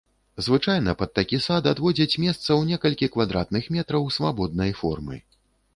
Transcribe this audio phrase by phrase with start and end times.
[0.45, 5.15] Звычайна пад такі сад адводзяць месца ў некалькі квадратных метраў свабоднай формы.